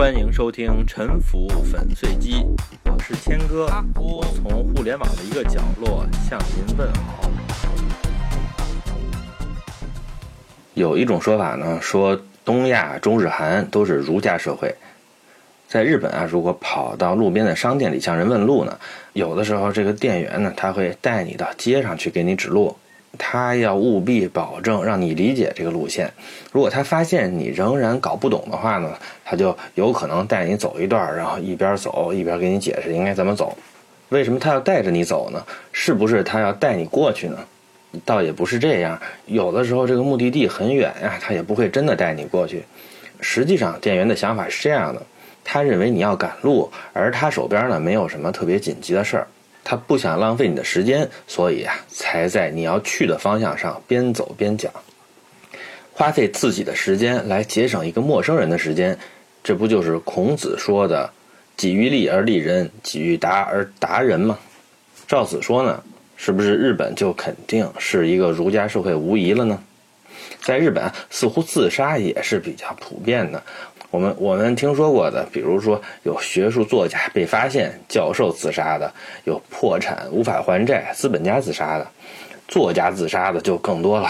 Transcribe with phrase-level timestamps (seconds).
[0.00, 2.36] 欢迎收听《沉浮粉碎机》，
[2.86, 3.66] 我是谦哥，
[3.96, 7.30] 我从互联网的一个角落向您问好。
[10.72, 14.74] 有一种说法呢，说东亚、中日韩都是儒家社会。
[15.68, 18.78] 在日本啊，如果跑到路边的商店里向人问路呢，
[19.12, 22.74] 有的时候这个店员呢，他会带你到街上去给你指路。
[23.18, 26.10] 他要务必保证让你理解这个路线。
[26.52, 33.56] 如果他发现你仍然搞不懂的话呢，他就有可能带你走一段，然后一边走一边给你解释应该怎么走。
[34.08, 35.44] 为什么他要带着你走呢？
[35.72, 37.38] 是不是他要带你过去呢？
[38.04, 39.00] 倒也不是这样。
[39.26, 42.62] 有的时候这个目的地很远呀，他也不会真的带你过去。
[43.20, 45.02] 实际上，店员的想法是这样的：
[45.44, 49.26] 他认为你要赶路，而他手边呢没有什么特别紧急的事儿。
[49.62, 54.72] 他不想浪费你的时间，所以啊，才在你要去的方向上边走边讲，
[55.92, 58.98] 花费自己的时间来节省一个陌生人的时间，
[59.44, 61.10] 这不就是孔子说的
[61.56, 64.38] “己欲立而立人，己欲达而达人”吗？
[65.06, 65.82] 照此说呢，
[66.16, 69.62] 是不是日本就肯定是一个儒家社会无疑了呢？
[70.42, 73.42] 在日本，似乎自杀也是比较普遍的。
[73.90, 78.92] 我们我们听说过的，比如说有学术作家被发现教授自杀的，
[79.24, 81.86] 有破产无法还债资本家自杀的，
[82.46, 84.08] 作家自杀的就更多了，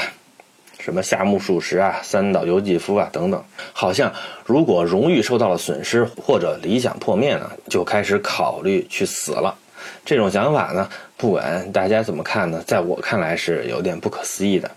[0.78, 3.42] 什么夏目漱石啊、三岛由纪夫啊等等。
[3.72, 4.12] 好像
[4.44, 9.56] 如果荣誉受到了损失或者理想破灭呢，就开始考虑去死了。
[10.04, 14.70] 这种想法呢，不管大家怎么看呢，在我看来是有点不可思议的。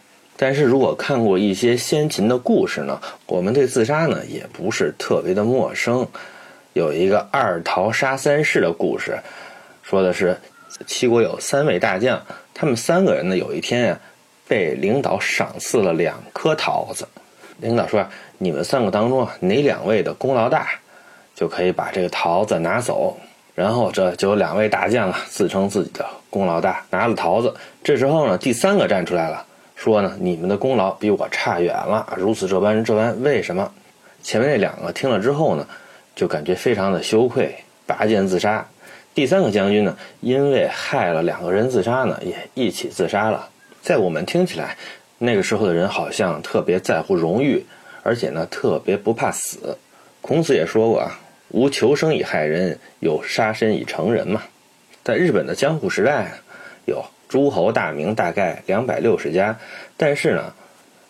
[0.44, 6.06] 但是如果看过一些先秦的故事呢，我们对自杀呢也不是特别的陌生。
[6.74, 9.18] 有一个二桃杀三士的故事，
[9.84, 10.38] 说的是
[10.86, 12.22] 齐国有三位大将，
[12.54, 14.00] 他们三个人呢有一天呀，
[14.46, 17.08] 被领导赏赐了两颗桃子。
[17.60, 18.06] 领导说
[18.38, 20.72] ：“你们三个当中啊，哪两位的功劳大，
[21.34, 23.18] 就可以把这个桃子拿走。”
[23.56, 27.56] 然后这就有两位大将啊，自称自己的功劳大，拿了桃子。
[27.82, 29.46] 这时候呢，第三个站出来了。
[29.84, 33.70] 说呢，你们的功劳比我差远了，如此这般这般，为什么？
[34.22, 35.68] 前面那两个听了之后呢，
[36.16, 37.54] 就感觉非常的羞愧，
[37.86, 38.66] 拔剑自杀。
[39.14, 43.50] 第三个将军呢，因为害了两个人自杀呢，也一起自杀了。
[43.82, 44.78] 在我们听起来，
[45.18, 47.66] 那个时候的人好像特别在乎荣誉，
[48.04, 49.78] 而且呢，特别不怕死。
[50.22, 51.20] 孔子也说过啊，
[51.50, 54.44] 无求生以害人，有杀身以成仁嘛。
[55.04, 56.32] 在日本的江户时代，
[56.86, 57.04] 有。
[57.34, 59.58] 诸侯大名大概两百六十家，
[59.98, 60.54] 但是呢，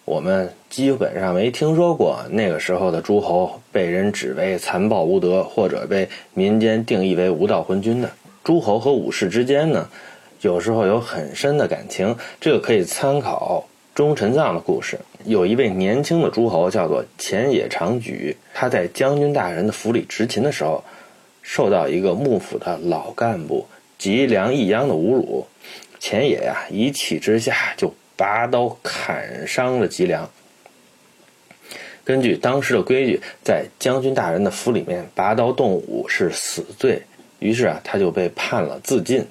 [0.06, 8.12] 我们基本上没听说过那个时候的诸侯被人指为残暴无德，或者被民间定义为无道昏君的。
[8.46, 9.90] 诸侯和武士之间呢，
[10.40, 15.00] 有时候有很深的感情，这个可以参考忠臣藏的故事。
[15.26, 20.86] 有一位年轻的诸侯叫做前野长举，他在将军大人的府里执勤的时候，
[21.42, 23.68] 受到一个幕府的老干部
[23.98, 25.48] 吉良义央的侮辱。
[26.06, 30.30] 前野呀，一气之下就拔刀砍伤了吉良。
[32.04, 37.02] 根据当时的规矩，在将军大人的府里面拔刀动武是死罪，
[37.40, 39.26] 于是啊，他就被判了自尽。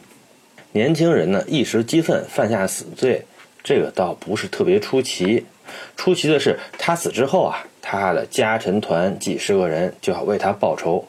[0.72, 3.27] 年轻人呢，一时激愤犯下死罪，
[3.62, 5.44] 这个倒不是特别出奇。
[5.99, 11.06] 出奇的是，他死之后啊，他的家臣团几十个人就要为他报仇。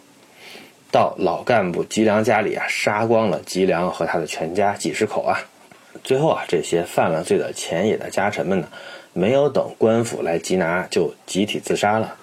[0.92, 5.40] 到老干部吉良家里啊，杀光了吉良和他的全家几十口啊。
[6.04, 8.68] 最后啊，这些犯了罪的前野的家臣们呢，
[9.14, 12.14] 没有等官府来缉拿，就集体自杀了。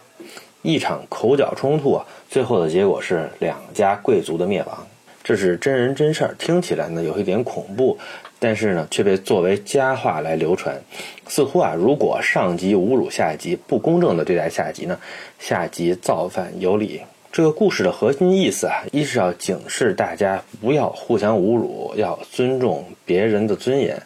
[0.60, 4.86] 一场口角冲突啊，最后的结果是两家贵族的灭亡。
[5.24, 7.96] 这是真人真事儿，听起来呢有一点恐怖，
[8.38, 10.78] 但是呢却被作为佳话来流传。
[11.26, 14.98] 似乎啊，如果上级侮辱下级，不公正的对待下级呢，
[15.38, 17.00] 下级造反有理。
[17.32, 23.98] 这个故事的核心意思啊，一是要警示大家不要互相侮辱，要尊重别人的尊严；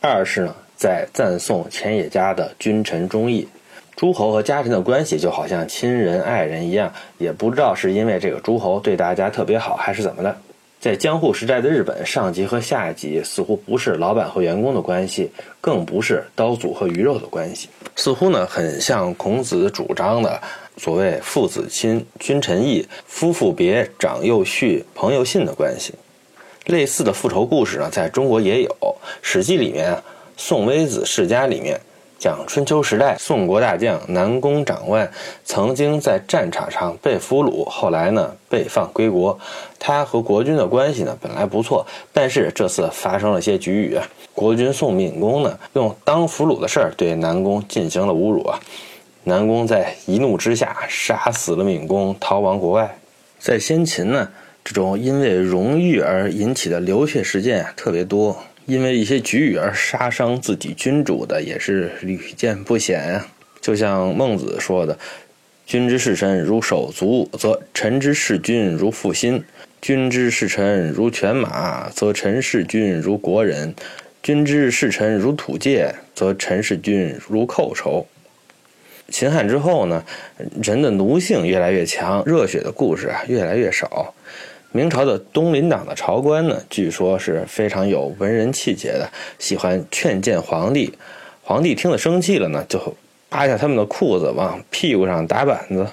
[0.00, 3.48] 二是呢，在赞颂前野家的君臣忠义。
[3.96, 10.36] 诸侯和家臣的关系就好像亲人爱人一样，也不知道是因为这个诸侯对大家特别好，还是怎么的。
[10.78, 20.40] 在江户时代的日本，上级和下级似乎不是老板和员工的关系，更不是刀俎和鱼肉的关系，似乎呢，很像孔子主张的。
[20.76, 25.94] 所谓父子亲、君臣义、夫妇别、长幼序、朋友信的关系，
[26.66, 28.70] 类似的复仇故事呢，在中国也有。
[29.22, 30.02] 《史记》里面啊，
[30.36, 31.80] 《宋微子世家》里面
[32.18, 35.10] 讲春秋时代宋国大将南宫长万
[35.44, 39.38] 曾经在战场上被俘虏，后来呢被放归国。
[39.78, 43.98] 他和国君的关系呢本来不错，但是这次发生了些局域。
[44.32, 48.58] 国君宋闵公呢用当俘虏的事儿对南宫进行了侮辱啊。
[49.26, 52.98] 南宫在一怒之下杀死了闵公，逃亡国外。
[53.38, 54.30] 在先秦呢，
[54.62, 63.26] 这种因为荣誉而引起的流血事件特别多，因为一些局域而杀伤自己君主的也是屡见不鲜啊。
[63.62, 64.98] 就像孟子说的
[65.64, 69.38] ：“君之视臣如手足，则臣之视君如父心；
[69.80, 73.72] 君之视臣如犬马，则臣视君如国人；
[74.22, 78.06] 君之视臣如土芥，则臣视君如寇仇。”
[79.08, 80.04] 秦汉之后呢，
[80.62, 84.14] 人的奴性越来越强，热血的故事啊越来越少。
[84.72, 90.92] 明朝的东林党的朝官呢，据说是非常有文人气节的，喜欢劝谏皇帝。
[91.42, 92.94] 皇帝听了生气了呢，就。
[93.30, 95.84] 扒下他们的裤子，往屁股上打板子。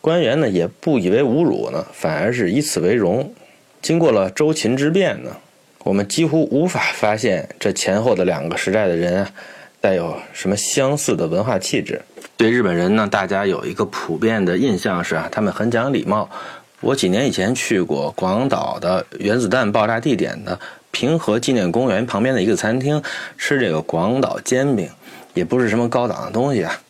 [0.00, 3.32] 官员呢也不以为侮辱呢，反而是以此为荣。
[3.80, 5.36] 经过了周秦之变呢，
[5.84, 9.32] 我们几乎无法发现这前后的两个时代的人啊，
[9.80, 12.00] 带有什么相似的文化气质。
[12.36, 16.28] 对日本人呢，大家有一个普遍的印象是啊，他们很讲礼貌。
[16.80, 20.58] 我几年以前去过广岛的原子弹爆炸地点的
[20.92, 23.02] 平和纪念公园旁边的一个餐厅，
[23.36, 24.88] 吃这个广岛煎饼。
[25.34, 26.80] 也不是什么高档的东西啊，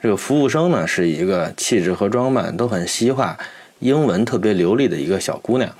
[0.00, 3.36] 这个服务生呢是一个气质和装扮都很西化、
[3.80, 5.70] 英文特别流利的一个小姑娘。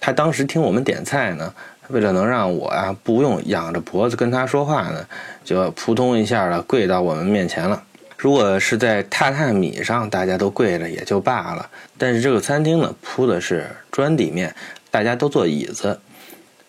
[0.00, 1.54] 她当时听我们点菜呢，
[1.90, 5.06] 为了能让我啊不用仰着脖子跟他说话呢，
[5.44, 7.82] 就扑通一下的跪到我们面前了。
[8.16, 14.54] 如果是在榻榻米上，大家都跪着也就罢了，但是这个餐厅呢铺的是砖底面，
[14.90, 16.00] 大家都坐椅子，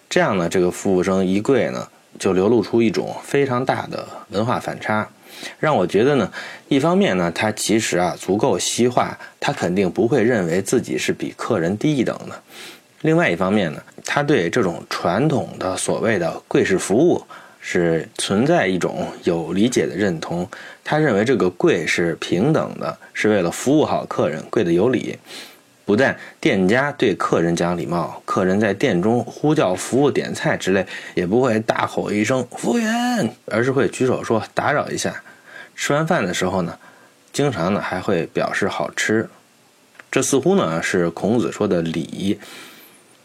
[0.10, 1.88] 这样呢，这个服务生一跪呢。
[2.20, 5.08] 就流露出一种非常大的文化反差，
[5.58, 6.32] 让我觉得呢，
[6.68, 12.36] 一方面呢，他其实啊足够西化，他肯定不会认为自己是比客人低一等的；
[13.02, 17.24] 另外一方面呢，他对这种传统的所谓的贵式服务
[17.60, 20.48] 是存在一种有理解的认同，
[20.84, 25.18] 他认为这个贵是平等的，是为了服务好客人，贵的有理。
[25.84, 35.22] 不但店家对客人讲礼貌，客人在店中呼叫服务点菜之类，也不会大吼一声“服务员”，而是会举手说“打扰一下”。
[35.76, 36.78] 吃完饭的时候呢，
[37.34, 39.28] 经常呢还会表示好吃。
[40.12, 42.40] 这似乎呢是孔子说的礼。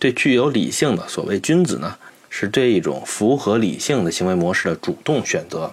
[0.07, 1.97] 对具有理性的所谓君子呢，
[2.31, 5.73] 是对一种符合理性的行为模式的主动选择。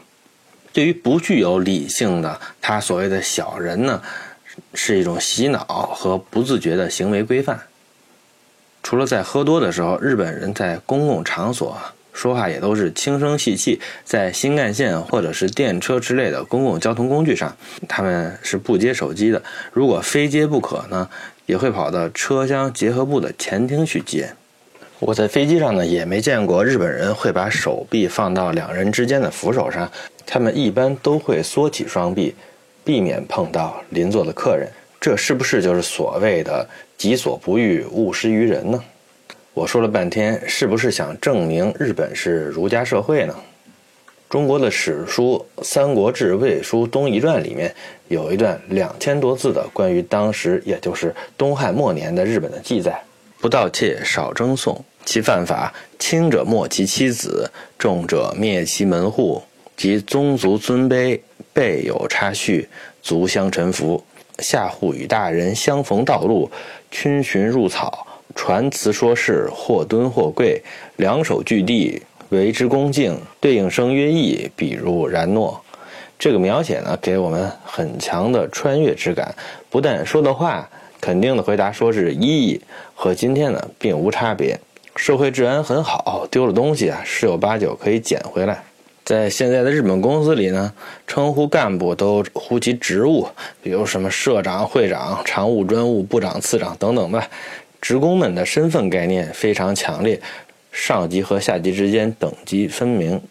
[0.72, 4.02] 对于不具有理性的他所谓的小人呢？
[4.74, 5.64] 是一种洗脑
[5.94, 7.60] 和不自觉的行为规范。
[8.82, 11.78] 除了在喝多的时候，日本人在公共场所
[12.12, 13.80] 说话也都是轻声细气。
[14.04, 17.56] 在新干线或者是电车之类的公共交通工具上，
[17.88, 19.44] 他们是不接手机的。
[19.74, 21.08] 如果非接不可呢，
[21.46, 24.34] 也会跑到车厢结合部的前厅去接。
[25.00, 29.92] 我在飞机上呢，也没见过日本人会把手臂放到两人之间的扶手上，
[30.26, 32.36] 他们一般都会缩起双臂。
[32.86, 34.68] 避免碰到邻座的客人，
[35.00, 36.68] 这是不是就是所谓的
[37.00, 38.84] “己所不欲，勿施于人”呢？
[39.54, 43.34] 我说了半天，是不是想证明日本是儒家社会呢？
[44.34, 47.72] 中国的史书《三国志·魏书·东夷传》里面
[48.08, 53.00] 有一段两千多字的关于当时，也就是东汉末年的日本的记载
[53.40, 57.48] ：“不盗窃，少争讼，其犯法轻者没其妻子，
[57.78, 59.40] 重者灭其门户，
[59.78, 61.20] 及宗族尊卑。”
[61.54, 62.68] 备有差序，
[63.04, 64.04] 足相臣服。
[64.40, 66.50] 下户与大人相逢道路，
[66.92, 70.60] 逡巡入草，传词说事，或蹲或跪，
[70.96, 72.02] 两手据地，
[72.34, 73.18] 为之恭敬。
[73.40, 75.62] 对应声曰意，比如然诺。
[76.20, 79.34] 这个描写呢，给我们很强的穿越之感。
[79.70, 82.60] 不但说的话肯定的回答说是义，
[82.94, 84.60] 和今天呢并无差别。
[84.96, 88.64] 社会治安很好，丢了东西啊，十有八九可以捡回来。
[89.04, 90.72] 在现在的日本公司里呢，
[91.06, 93.28] 称呼干部都呼其职务，
[93.62, 97.28] 比如什么社长、会长、常务、专务、部长、次长等等吧。
[97.82, 100.22] 职工们的身份概念非常强烈，
[100.74, 103.22] 上级和下级之间等级分明。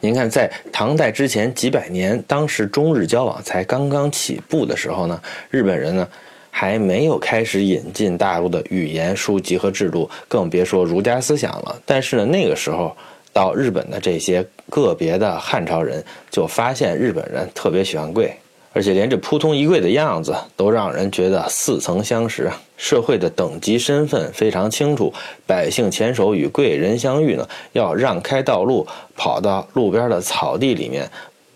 [0.00, 6.06] 您看，在唐代之前几百年，当时中日交往才刚刚起步的时候呢，日本人呢
[6.50, 11.80] 还没有开始引进大陆的语言、书籍和制度，更别说儒家思想了。
[11.86, 12.94] 但是呢，那个时候。
[13.34, 16.00] 到日本的这些个别的汉朝人
[16.30, 18.32] 就发现日本人特别喜欢跪，
[18.74, 22.50] 而且连这扑通一跪的样子都让人觉得似曾相识。
[22.76, 25.14] 社会的等级身份非常清楚，
[25.46, 31.08] 百姓前手与贵人相遇呢，要让开道路，跑到路边的草地里面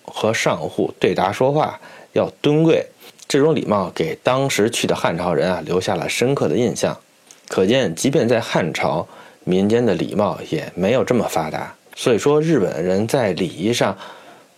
[0.05, 1.79] 和上户对答说话，
[2.15, 2.87] 要蹲跪。
[3.27, 6.97] 这种礼貌给当时去的汉朝人啊留下了深刻的印象。
[7.49, 9.07] 可见，即便在汉朝。
[9.45, 13.97] 民间的礼貌也没有这么发达，所以说日本人在礼仪上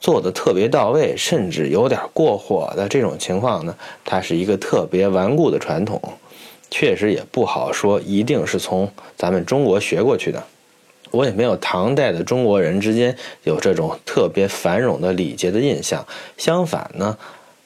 [0.00, 6.00] 做的特别到位，甚至有点过火的这种情况呢，它是一个特别顽固的传统，
[6.70, 10.42] 确实也不好说一定是从咱们中国学过去的。
[11.10, 16.06] 我也没有唐代的中国人之间有这种特别繁荣的礼节的印象，
[16.38, 17.18] 相反呢，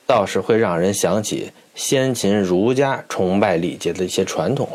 [0.07, 4.69] 倒是会让人想起先秦儒家崇拜礼节的一些传统。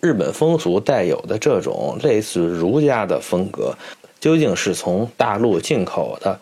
[0.00, 3.74] 日本风俗带有的这种类似儒家的风格，
[4.18, 6.38] 究竟是从大陆进口的，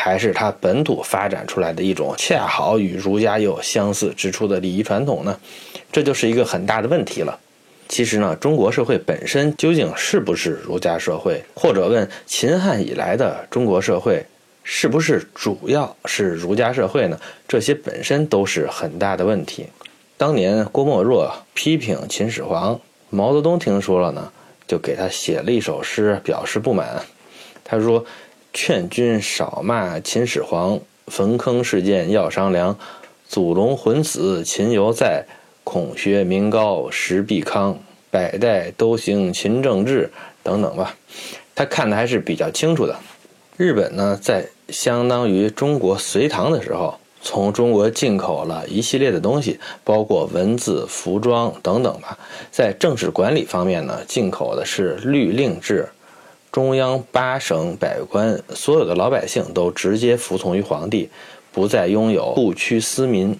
[0.00, 5.36] 还是它本土发展出来的一种恰好与儒家有相似之处的礼仪传统呢？
[5.90, 7.36] 这就是一个很大的问题了。
[7.88, 14.24] 其实呢，中国社会本身究竟是不是儒家社会，或者问秦汉以来的中国社会
[14.62, 17.18] 是不是主要是儒家社会呢？
[17.48, 19.66] 这些本身都是很大的问题。
[20.16, 22.80] 当年郭沫若批评秦始皇。
[23.10, 24.30] 毛泽东听说了呢，
[24.66, 27.02] 就给他写了一首诗表示不满。
[27.64, 28.04] 他说
[28.52, 32.78] ：“劝君少骂秦始皇，坟坑事件要商量。
[33.28, 35.24] 祖龙魂死秦犹在，
[35.64, 37.78] 孔学名高实必康。
[38.10, 40.10] 百代都行秦政治，
[40.42, 40.96] 等等吧。”
[41.54, 42.96] 他看的还是比较清楚的。
[43.56, 46.94] 日本呢，在相当于中国隋唐的时候。
[47.20, 52.16] 从中国进口了一系列的东西，包括文字、服装等等吧。
[52.52, 55.88] 在政治管理方面呢，进口的是律令制，
[56.50, 61.08] 中央八省百官，所有的老百姓都直接服从于皇帝，
[61.52, 63.38] 不再拥有不屈私民。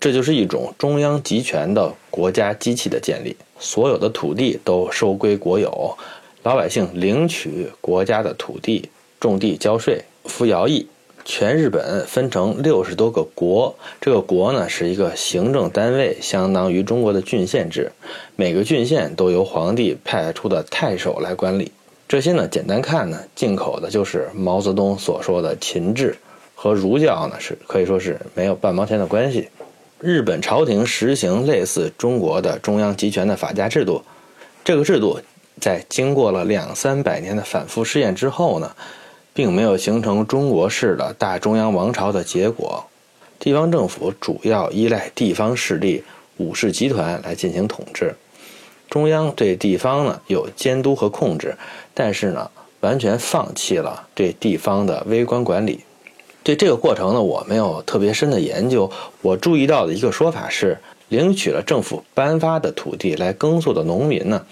[0.00, 3.36] 这就是一种中央集权的国家机器的建立。
[3.58, 5.98] 所有的土地都收归国有，
[6.44, 10.86] 老百姓领取国家的土地，种地交税，服徭役。
[11.24, 17.92] 全日本分成六十多个国，这个国呢是一个行政单位，相当于中国的郡县制。
[18.36, 21.72] 每个郡县都由皇帝派出的太守来管理。
[22.08, 26.16] 这些呢，简单看呢，进口的就是毛泽东所说的秦制，
[26.54, 29.48] 和儒教呢是可以说是没有半毛钱的关系。
[30.00, 34.02] 日本朝廷实行类似中国的中央集权的法家制度，
[34.64, 35.20] 这个制度
[35.60, 38.72] 在经过了两三百年的反复试验之后呢。
[39.34, 42.84] 并没有形成中国式的大中央王朝的结果，
[43.38, 46.02] 地方政府主要依赖地方势力、
[46.38, 48.12] 武士集团来进行统治，
[48.90, 51.56] 中央对地方呢有监督和控制，
[51.94, 55.80] 但是呢完全放弃了对地方的微观管理。
[56.42, 58.90] 对这个过程呢，我没有特别深的研究，
[59.20, 60.78] 我注意到的一个说法是，
[61.08, 64.46] 领取了政府颁发的土地来耕作的农民呢。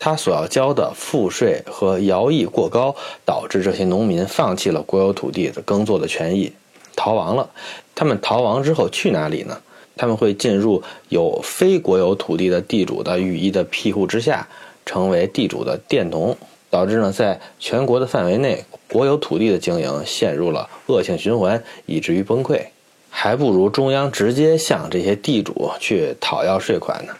[0.00, 6.52] 他所要交的赋税和徭役过高，导致这些农民放弃了国有土地的耕作的权益，
[6.94, 7.48] 逃亡了。
[7.94, 9.60] 他们逃亡之后去哪里呢？
[9.98, 14.48] 他们会进入有非国有土地的地主的羽翼的庇护之下，
[14.86, 16.34] 成为地主的佃农，
[16.70, 22.62] 导致呢，在全国的范围内，国有土地的经营陷入了恶性循环，以至于崩溃。
[23.10, 27.14] 还不如中央直接向这些地主去讨要税款呢。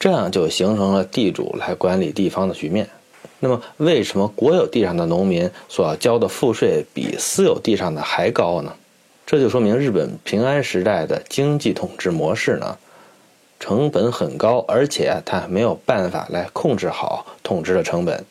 [0.00, 2.88] 这样就形成了地主来管理地方的局面。
[3.38, 8.72] 那么，为什么国有地上的农民所要交的赋税比私有地上的还高呢？
[9.26, 12.78] 这就说明日本平安时代的经济统治模式呢，
[13.58, 18.24] 成本很高，而且它没有办法来控制好统治的成本。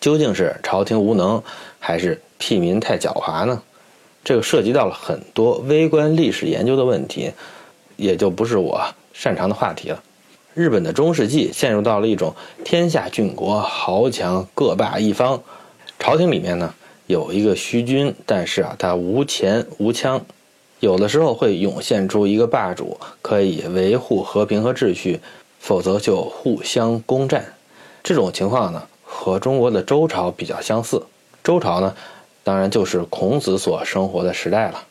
[0.00, 1.42] 究竟是朝廷无能，
[1.80, 3.62] 还是屁民太狡猾呢？
[4.22, 7.32] 这个涉及到了很多微观历史研究的问题，
[7.96, 8.80] 也就不是我
[9.12, 10.00] 擅长的话题了。
[10.54, 15.42] 日本的中世纪陷入到了一种天下郡国豪强各霸一方，
[15.98, 16.72] 朝廷里面呢
[17.12, 20.24] 有一个虚君，但是啊他无钱无枪，
[20.80, 25.20] 有的时候会涌现出一个霸主，可以维护和平和秩序，
[25.60, 27.44] 否则就互相攻占。
[28.02, 31.02] 这种情况呢和中国的周朝比较相似，
[31.44, 31.94] 周朝呢
[32.42, 34.82] 当然就是孔子所生活的时代了。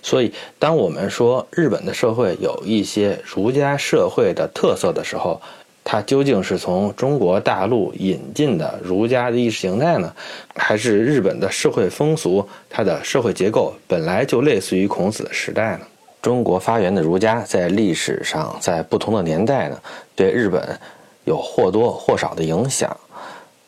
[0.00, 5.42] 所以，当我们说日本的社会有一些儒家社会的特色的时候，
[5.84, 10.14] 它究竟是从中国大陆引进的儒家的意识形态呢，
[10.54, 15.86] 还是日本的社会风俗它的社会结构本来就类似于孔子的时代呢？
[16.20, 19.78] 中国发源的儒家在历史上在不同的年代呢，
[20.14, 20.78] 对日本
[21.24, 22.96] 有或多或少的影响。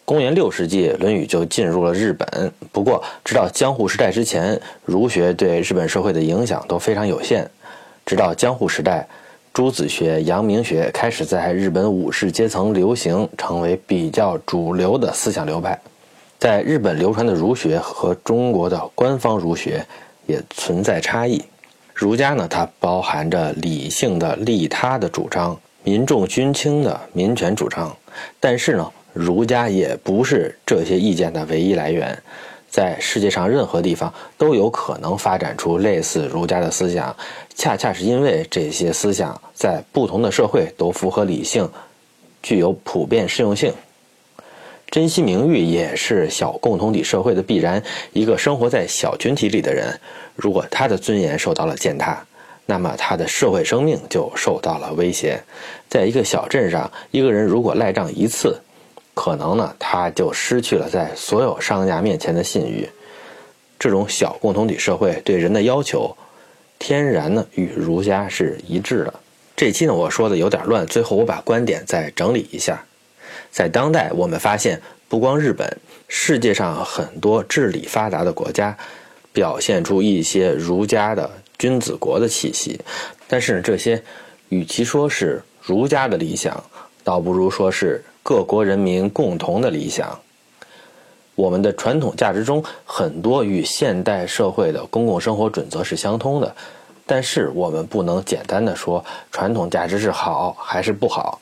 [0.04, 2.52] 公元六世纪，《论语》就进入了日本。
[2.70, 7.50] 不过，直到江户时代之前，儒学对日本社会的影响都非常有限。
[8.04, 9.08] 直到江户时代，
[9.54, 15.80] 朱子学、阳明学开始在日本武士阶层流行，成为比较主流的思想流派。
[16.40, 19.86] 在日本流传的儒学和中国的官方儒学
[20.26, 21.40] 也存在差异。
[21.94, 27.96] 儒家呢，它包含着理性的利他的主张，民众君轻的民权主张，
[28.40, 28.90] 但是呢。
[29.12, 32.20] 儒家也不是这些意见的唯一来源，
[32.74, 37.14] 在世界上任何地方都有可能发展出类似儒家的思想，
[37.54, 41.70] 恰恰是因为这些思想在不同的社会都符合理性，
[42.42, 43.72] 具有普遍适用性。
[44.90, 47.80] 珍惜名誉也是小共同体社会的必然。
[48.12, 49.96] 一个生活在小群体里的人，
[50.34, 52.26] 如果他的尊严受到了践踏，
[52.66, 55.40] 那么他的社会生命就受到了威胁。
[55.88, 58.60] 在一个小镇上，一个人如果赖账一次，
[59.14, 62.88] 可能呢他就失去了在所有商家面前的信誉。
[63.78, 66.16] 这种小共同体社会对人的要求，
[66.78, 69.14] 天然呢与儒家是一致的。
[69.56, 72.84] 这期呢我说的有点乱，最后我把观点再整理一下。
[73.50, 75.78] 在当代，我们发现，不光日本，
[76.08, 78.76] 世界上很多治理发达的国家，
[79.32, 82.80] 表现出一些儒家的君子国的气息。
[83.28, 84.02] 但是，这些
[84.48, 86.64] 与其说是儒家的理想，
[87.04, 90.18] 倒不如说是各国人民共同的理想。
[91.36, 96.52] 我们的传统价值中，很多与现代社会的公共生活准则是相通的。
[97.06, 101.38] 但是，我们不能简单的说传统价值是好还是不好。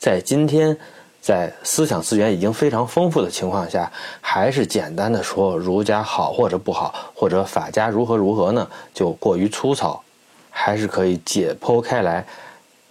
[0.00, 0.76] 在今天。
[1.24, 8.68] 在思想资源已经非常丰富的情况下，还是简单的说儒家好或者不好，或者法家如何如何呢？
[8.92, 10.04] 就过于粗糙，
[10.50, 12.26] 还是可以解剖开来，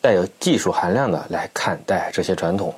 [0.04, 2.76] 带有技术含量的来看待这些传统。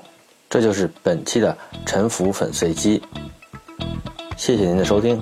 [0.47, 3.01] 这就是本期的沉浮粉碎机。
[4.37, 5.19] 谢谢您的收听。